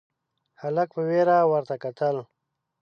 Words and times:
هلک 0.61 0.89
په 0.95 1.01
وېره 1.07 1.37
ورته 1.51 1.75
کتل: 1.83 2.15